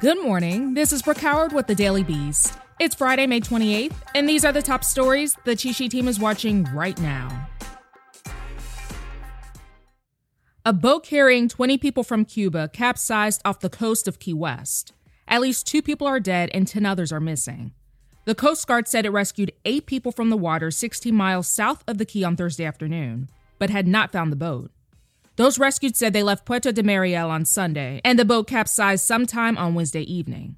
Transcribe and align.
Good 0.00 0.20
morning. 0.20 0.74
This 0.74 0.92
is 0.92 1.02
Brooke 1.02 1.18
Howard 1.18 1.52
with 1.52 1.68
the 1.68 1.74
Daily 1.74 2.02
Beast. 2.02 2.58
It's 2.80 2.96
Friday, 2.96 3.28
May 3.28 3.40
28th, 3.40 3.94
and 4.16 4.28
these 4.28 4.44
are 4.44 4.50
the 4.50 4.60
top 4.60 4.82
stories 4.82 5.36
the 5.44 5.54
Cheat 5.54 5.76
Sheet 5.76 5.92
team 5.92 6.08
is 6.08 6.18
watching 6.18 6.64
right 6.74 6.98
now. 7.00 7.48
A 10.64 10.72
boat 10.72 11.04
carrying 11.04 11.48
20 11.48 11.78
people 11.78 12.02
from 12.02 12.24
Cuba 12.24 12.68
capsized 12.72 13.40
off 13.44 13.60
the 13.60 13.70
coast 13.70 14.08
of 14.08 14.18
Key 14.18 14.34
West. 14.34 14.92
At 15.28 15.40
least 15.40 15.66
two 15.68 15.80
people 15.80 16.08
are 16.08 16.20
dead 16.20 16.50
and 16.52 16.66
10 16.66 16.84
others 16.84 17.12
are 17.12 17.20
missing. 17.20 17.72
The 18.24 18.34
Coast 18.34 18.66
Guard 18.66 18.88
said 18.88 19.06
it 19.06 19.10
rescued 19.10 19.52
eight 19.64 19.86
people 19.86 20.10
from 20.10 20.28
the 20.28 20.36
water 20.36 20.72
16 20.72 21.14
miles 21.14 21.46
south 21.46 21.84
of 21.86 21.98
the 21.98 22.04
Key 22.04 22.24
on 22.24 22.36
Thursday 22.36 22.64
afternoon, 22.64 23.30
but 23.60 23.70
had 23.70 23.86
not 23.86 24.10
found 24.10 24.32
the 24.32 24.36
boat. 24.36 24.72
Those 25.36 25.58
rescued 25.58 25.96
said 25.96 26.12
they 26.12 26.22
left 26.22 26.44
Puerto 26.44 26.70
de 26.70 26.82
Mariel 26.82 27.28
on 27.28 27.44
Sunday, 27.44 28.00
and 28.04 28.18
the 28.18 28.24
boat 28.24 28.46
capsized 28.46 29.04
sometime 29.04 29.58
on 29.58 29.74
Wednesday 29.74 30.02
evening. 30.02 30.56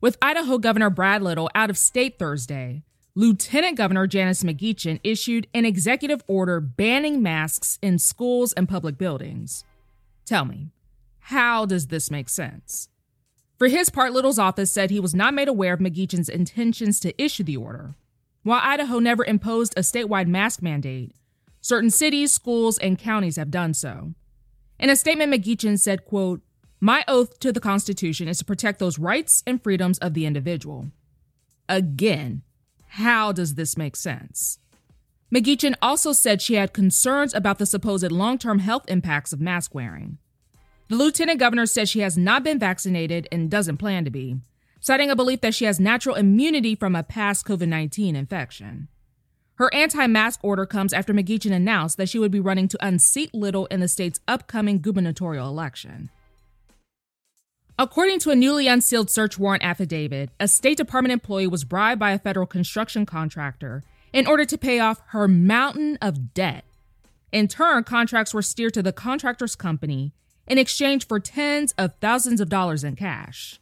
With 0.00 0.16
Idaho 0.22 0.58
Governor 0.58 0.90
Brad 0.90 1.22
Little 1.22 1.50
out 1.54 1.70
of 1.70 1.78
state 1.78 2.18
Thursday, 2.18 2.82
Lieutenant 3.14 3.76
Governor 3.76 4.06
Janice 4.06 4.42
McGeachin 4.42 4.98
issued 5.04 5.46
an 5.54 5.64
executive 5.64 6.22
order 6.26 6.60
banning 6.60 7.22
masks 7.22 7.78
in 7.80 7.98
schools 7.98 8.52
and 8.54 8.68
public 8.68 8.98
buildings. 8.98 9.64
Tell 10.24 10.44
me, 10.44 10.70
how 11.20 11.64
does 11.64 11.88
this 11.88 12.10
make 12.10 12.28
sense? 12.28 12.88
For 13.58 13.68
his 13.68 13.88
part, 13.88 14.12
Little's 14.12 14.38
office 14.38 14.72
said 14.72 14.90
he 14.90 15.00
was 15.00 15.14
not 15.14 15.32
made 15.32 15.48
aware 15.48 15.74
of 15.74 15.80
McGeachin's 15.80 16.28
intentions 16.28 16.98
to 17.00 17.22
issue 17.22 17.44
the 17.44 17.56
order. 17.56 17.94
While 18.42 18.60
Idaho 18.62 18.98
never 18.98 19.24
imposed 19.24 19.74
a 19.76 19.80
statewide 19.80 20.26
mask 20.26 20.60
mandate, 20.60 21.14
certain 21.64 21.88
cities, 21.88 22.30
schools, 22.30 22.76
and 22.78 22.98
counties 22.98 23.36
have 23.36 23.50
done 23.50 23.72
so. 23.72 24.12
In 24.78 24.90
a 24.90 24.96
statement, 24.96 25.32
McGeachin 25.32 25.80
said, 25.80 26.04
quote, 26.04 26.42
My 26.78 27.04
oath 27.08 27.38
to 27.40 27.52
the 27.52 27.60
Constitution 27.60 28.28
is 28.28 28.38
to 28.38 28.44
protect 28.44 28.78
those 28.78 28.98
rights 28.98 29.42
and 29.46 29.62
freedoms 29.62 29.98
of 29.98 30.12
the 30.12 30.26
individual. 30.26 30.90
Again, 31.66 32.42
how 32.88 33.32
does 33.32 33.54
this 33.54 33.78
make 33.78 33.96
sense? 33.96 34.58
McGeachin 35.34 35.74
also 35.80 36.12
said 36.12 36.42
she 36.42 36.54
had 36.54 36.74
concerns 36.74 37.32
about 37.32 37.58
the 37.58 37.66
supposed 37.66 38.12
long 38.12 38.36
term 38.36 38.58
health 38.58 38.84
impacts 38.88 39.32
of 39.32 39.40
mask 39.40 39.74
wearing. 39.74 40.18
The 40.88 40.96
lieutenant 40.96 41.40
governor 41.40 41.64
says 41.64 41.88
she 41.88 42.00
has 42.00 42.18
not 42.18 42.44
been 42.44 42.58
vaccinated 42.58 43.26
and 43.32 43.50
doesn't 43.50 43.78
plan 43.78 44.04
to 44.04 44.10
be, 44.10 44.36
citing 44.80 45.08
a 45.08 45.16
belief 45.16 45.40
that 45.40 45.54
she 45.54 45.64
has 45.64 45.80
natural 45.80 46.14
immunity 46.14 46.74
from 46.74 46.94
a 46.94 47.02
past 47.02 47.46
COVID 47.46 47.68
19 47.68 48.14
infection. 48.14 48.88
Her 49.56 49.72
anti 49.72 50.06
mask 50.06 50.40
order 50.42 50.66
comes 50.66 50.92
after 50.92 51.14
McGeachin 51.14 51.52
announced 51.52 51.96
that 51.96 52.08
she 52.08 52.18
would 52.18 52.32
be 52.32 52.40
running 52.40 52.68
to 52.68 52.86
unseat 52.86 53.32
Little 53.32 53.66
in 53.66 53.80
the 53.80 53.88
state's 53.88 54.20
upcoming 54.26 54.80
gubernatorial 54.80 55.48
election. 55.48 56.10
According 57.78 58.20
to 58.20 58.30
a 58.30 58.36
newly 58.36 58.68
unsealed 58.68 59.10
search 59.10 59.38
warrant 59.38 59.64
affidavit, 59.64 60.30
a 60.38 60.46
State 60.46 60.76
Department 60.76 61.12
employee 61.12 61.46
was 61.46 61.64
bribed 61.64 61.98
by 61.98 62.12
a 62.12 62.18
federal 62.18 62.46
construction 62.46 63.04
contractor 63.04 63.82
in 64.12 64.26
order 64.26 64.44
to 64.44 64.58
pay 64.58 64.78
off 64.78 65.02
her 65.08 65.26
mountain 65.26 65.98
of 66.00 66.34
debt. 66.34 66.64
In 67.32 67.48
turn, 67.48 67.82
contracts 67.82 68.32
were 68.32 68.42
steered 68.42 68.74
to 68.74 68.82
the 68.82 68.92
contractor's 68.92 69.56
company 69.56 70.12
in 70.46 70.58
exchange 70.58 71.06
for 71.06 71.18
tens 71.18 71.72
of 71.76 71.94
thousands 72.00 72.40
of 72.40 72.48
dollars 72.48 72.84
in 72.84 72.94
cash. 72.94 73.58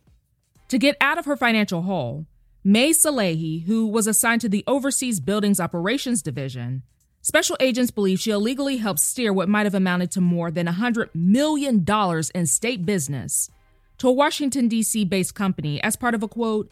To 0.69 0.78
get 0.78 0.97
out 1.00 1.17
of 1.17 1.25
her 1.25 1.37
financial 1.37 1.83
hole, 1.83 2.27
May 2.65 2.91
Salehi, 2.91 3.65
who 3.65 3.89
was 3.89 4.06
assigned 4.06 4.41
to 4.43 4.49
the 4.49 4.62
Overseas 4.69 5.19
Buildings 5.19 5.59
Operations 5.59 6.23
Division, 6.23 6.84
special 7.21 7.56
agents 7.59 7.91
believe 7.91 8.21
she 8.21 8.31
illegally 8.31 8.77
helped 8.77 9.00
steer 9.00 9.33
what 9.33 9.49
might 9.49 9.67
have 9.67 9.75
amounted 9.75 10.12
to 10.12 10.21
more 10.21 10.49
than 10.49 10.69
$100 10.69 11.09
million 11.12 11.84
in 12.33 12.47
state 12.47 12.87
business 12.87 13.50
to 13.99 14.06
a 14.06 14.12
Washington, 14.12 14.69
D.C. 14.69 15.05
based 15.06 15.34
company 15.34 15.83
as 15.83 15.97
part 15.97 16.15
of 16.15 16.23
a 16.23 16.28
quote, 16.28 16.71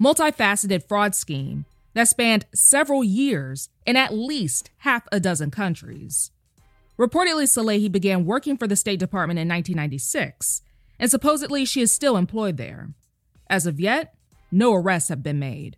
multifaceted 0.00 0.88
fraud 0.88 1.14
scheme 1.14 1.66
that 1.92 2.08
spanned 2.08 2.46
several 2.54 3.04
years 3.04 3.68
in 3.84 3.94
at 3.94 4.14
least 4.14 4.70
half 4.78 5.06
a 5.12 5.20
dozen 5.20 5.50
countries. 5.50 6.30
Reportedly, 6.98 7.44
Salehi 7.44 7.92
began 7.92 8.24
working 8.24 8.56
for 8.56 8.66
the 8.66 8.74
State 8.74 8.98
Department 8.98 9.38
in 9.38 9.46
1996, 9.48 10.62
and 10.98 11.10
supposedly 11.10 11.66
she 11.66 11.82
is 11.82 11.92
still 11.92 12.16
employed 12.16 12.56
there. 12.56 12.88
As 13.50 13.66
of 13.66 13.78
yet, 13.78 14.15
no 14.56 14.74
arrests 14.74 15.08
have 15.08 15.22
been 15.22 15.38
made. 15.38 15.76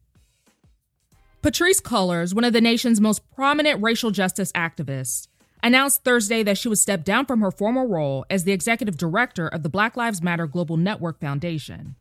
Patrisse 1.43 1.81
Cullors, 1.81 2.35
one 2.35 2.45
of 2.45 2.53
the 2.53 2.61
nation's 2.61 3.01
most 3.01 3.29
prominent 3.35 3.83
racial 3.83 4.11
justice 4.11 4.53
activists, 4.53 5.29
announced 5.63 6.05
Thursday 6.05 6.43
that 6.43 6.59
she 6.59 6.69
would 6.69 6.79
step 6.79 7.05
down 7.05 7.27
from 7.27 7.41
her 7.41 7.51
former 7.51 7.87
role 7.87 8.25
as 8.31 8.45
the 8.45 8.53
executive 8.53 8.97
director 8.97 9.49
of 9.49 9.63
the 9.63 9.69
Black 9.69 9.97
Lives 9.97 10.23
Matter 10.23 10.47
Global 10.47 10.77
Network 10.77 11.21
Foundation. 11.21 11.97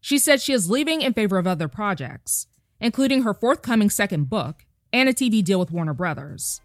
She 0.00 0.18
said 0.18 0.40
she 0.40 0.52
is 0.52 0.70
leaving 0.70 1.02
in 1.02 1.12
favor 1.12 1.38
of 1.38 1.46
other 1.46 1.68
projects, 1.68 2.46
including 2.80 3.22
her 3.22 3.34
forthcoming 3.34 3.90
second 3.90 4.30
book 4.30 4.64
and 4.92 5.08
a 5.08 5.12
TV 5.12 5.44
deal 5.44 5.58
with 5.58 5.70
Warner 5.70 5.94
Brothers. 5.94 6.60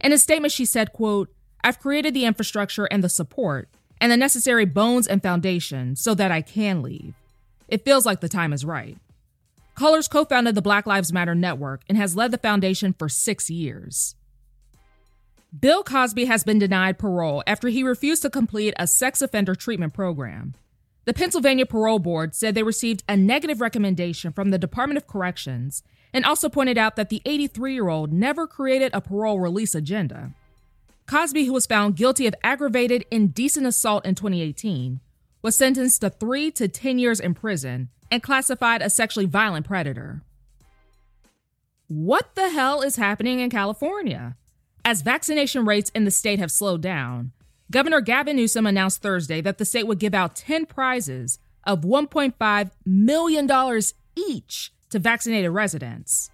In 0.00 0.12
a 0.12 0.18
statement, 0.18 0.52
she 0.52 0.64
said, 0.64 0.92
quote, 0.92 1.32
I've 1.62 1.78
created 1.78 2.12
the 2.12 2.24
infrastructure 2.24 2.86
and 2.86 3.04
the 3.04 3.08
support 3.08 3.68
and 4.00 4.10
the 4.10 4.16
necessary 4.16 4.64
bones 4.64 5.06
and 5.06 5.22
foundation 5.22 5.94
so 5.94 6.14
that 6.14 6.32
I 6.32 6.40
can 6.40 6.82
leave. 6.82 7.14
It 7.72 7.86
feels 7.86 8.04
like 8.04 8.20
the 8.20 8.28
time 8.28 8.52
is 8.52 8.66
right. 8.66 8.98
Cullors 9.78 10.10
co 10.10 10.26
founded 10.26 10.54
the 10.54 10.60
Black 10.60 10.86
Lives 10.86 11.10
Matter 11.10 11.34
Network 11.34 11.80
and 11.88 11.96
has 11.96 12.14
led 12.14 12.30
the 12.30 12.36
foundation 12.36 12.92
for 12.92 13.08
six 13.08 13.48
years. 13.48 14.14
Bill 15.58 15.82
Cosby 15.82 16.26
has 16.26 16.44
been 16.44 16.58
denied 16.58 16.98
parole 16.98 17.42
after 17.46 17.68
he 17.68 17.82
refused 17.82 18.20
to 18.22 18.28
complete 18.28 18.74
a 18.78 18.86
sex 18.86 19.22
offender 19.22 19.54
treatment 19.54 19.94
program. 19.94 20.52
The 21.06 21.14
Pennsylvania 21.14 21.64
Parole 21.64 21.98
Board 21.98 22.34
said 22.34 22.54
they 22.54 22.62
received 22.62 23.04
a 23.08 23.16
negative 23.16 23.62
recommendation 23.62 24.32
from 24.32 24.50
the 24.50 24.58
Department 24.58 24.98
of 24.98 25.06
Corrections 25.06 25.82
and 26.12 26.26
also 26.26 26.50
pointed 26.50 26.76
out 26.76 26.96
that 26.96 27.08
the 27.08 27.22
83 27.24 27.72
year 27.72 27.88
old 27.88 28.12
never 28.12 28.46
created 28.46 28.90
a 28.92 29.00
parole 29.00 29.40
release 29.40 29.74
agenda. 29.74 30.34
Cosby, 31.06 31.46
who 31.46 31.54
was 31.54 31.64
found 31.64 31.96
guilty 31.96 32.26
of 32.26 32.34
aggravated 32.44 33.06
indecent 33.10 33.66
assault 33.66 34.04
in 34.04 34.14
2018, 34.14 35.00
was 35.42 35.56
sentenced 35.56 36.00
to 36.00 36.10
three 36.10 36.50
to 36.52 36.68
10 36.68 36.98
years 36.98 37.20
in 37.20 37.34
prison 37.34 37.88
and 38.10 38.22
classified 38.22 38.80
a 38.80 38.88
sexually 38.88 39.26
violent 39.26 39.66
predator. 39.66 40.22
What 41.88 42.34
the 42.36 42.50
hell 42.50 42.80
is 42.80 42.96
happening 42.96 43.40
in 43.40 43.50
California? 43.50 44.36
As 44.84 45.02
vaccination 45.02 45.66
rates 45.66 45.90
in 45.94 46.04
the 46.04 46.10
state 46.10 46.38
have 46.38 46.50
slowed 46.50 46.80
down, 46.80 47.32
Governor 47.70 48.00
Gavin 48.00 48.36
Newsom 48.36 48.66
announced 48.66 49.02
Thursday 49.02 49.40
that 49.40 49.58
the 49.58 49.64
state 49.64 49.86
would 49.86 49.98
give 49.98 50.14
out 50.14 50.36
10 50.36 50.66
prizes 50.66 51.38
of 51.64 51.82
$1.5 51.82 52.70
million 52.84 53.82
each 54.16 54.72
to 54.90 54.98
vaccinated 54.98 55.50
residents. 55.50 56.30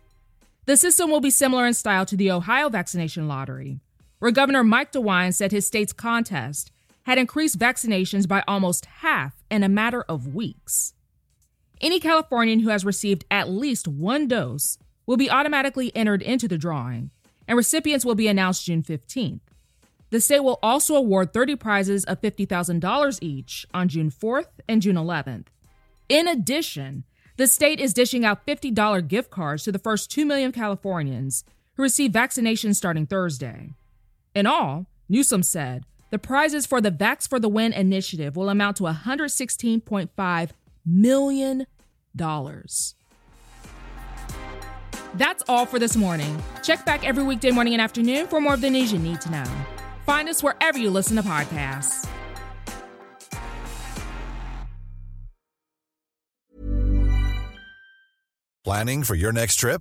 The 0.67 0.77
system 0.77 1.11
will 1.11 1.21
be 1.21 1.31
similar 1.31 1.67
in 1.67 1.75
style 1.75 2.05
to 2.07 2.17
the 2.17 2.31
Ohio 2.31 2.69
vaccination 2.69 3.29
lottery, 3.29 3.81
where 4.19 4.31
Governor 4.31 4.65
Mike 4.65 4.93
DeWine 4.93 5.35
said 5.35 5.53
his 5.53 5.67
state's 5.67 5.93
contest 5.93 6.73
had 7.09 7.17
increased 7.17 7.59
vaccinations 7.59 8.29
by 8.29 8.45
almost 8.47 8.85
half 9.01 9.43
in 9.51 9.63
a 9.63 9.69
matter 9.69 10.03
of 10.11 10.35
weeks. 10.35 10.93
Any 11.81 12.01
Californian 12.01 12.61
who 12.61 12.69
has 12.69 12.85
received 12.85 13.25
at 13.31 13.49
least 13.49 13.89
one 13.89 14.29
dose 14.29 14.77
will 15.07 15.17
be 15.17 15.31
automatically 15.31 15.91
entered 15.97 16.21
into 16.21 16.47
the 16.47 16.59
drawing, 16.59 17.11
and 17.47 17.57
recipients 17.57 18.05
will 18.05 18.15
be 18.15 18.29
announced 18.29 18.67
June 18.67 18.83
15th. 18.83 19.41
The 20.11 20.21
state 20.21 20.41
will 20.41 20.59
also 20.63 20.97
award 20.97 21.33
30 21.33 21.57
prizes 21.57 22.05
of 22.05 22.21
$50,000 22.21 23.19
each 23.23 23.67
on 23.73 23.89
June 23.89 24.11
4th 24.11 24.61
and 24.69 24.83
June 24.83 24.97
11th. 24.97 25.47
In 26.11 26.29
addition, 26.29 27.05
the 27.39 27.47
state 27.47 27.81
is 27.81 27.95
dishing 27.95 28.27
out 28.27 28.47
$50 28.47 29.09
gift 29.09 29.31
cards 29.31 29.65
to 29.65 29.73
the 29.73 29.79
first 29.79 30.11
2 30.11 30.27
million 30.27 30.53
Californians 30.53 31.43
who 31.77 31.83
receive 31.85 32.13
vaccinations 32.13 32.77
starting 32.77 33.07
Thursday. 33.07 33.71
In 34.35 34.47
all, 34.47 34.85
Newsom 35.09 35.43
said, 35.43 35.87
the 36.11 36.19
prizes 36.19 36.67
for 36.67 36.81
the 36.81 36.91
Vax 36.91 37.29
for 37.29 37.39
the 37.39 37.49
Win 37.49 37.73
initiative 37.73 38.37
will 38.37 38.49
amount 38.49 38.79
to 38.79 38.85
$116.5 38.85 40.51
million. 40.87 41.67
That's 45.15 45.43
all 45.49 45.67
for 45.67 45.79
this 45.79 45.97
morning. 45.97 46.43
Check 46.63 46.85
back 46.85 47.07
every 47.07 47.25
weekday 47.25 47.51
morning 47.51 47.75
and 47.75 47.83
afternoon 47.83 48.27
for 48.27 48.41
more 48.41 48.55
of 48.55 48.61
the 48.61 48.71
news 48.71 48.93
you 48.93 48.99
need 48.99 49.21
to 49.23 49.31
know. 49.31 49.45
Find 50.07 50.29
us 50.29 50.43
wherever 50.43 50.79
you 50.79 50.91
listen 50.91 51.17
to 51.17 51.23
podcasts. 51.23 52.09
Planning 58.65 59.03
for 59.03 59.15
your 59.15 59.33
next 59.33 59.57
trip? 59.57 59.81